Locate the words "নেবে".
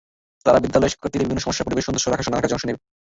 2.67-2.79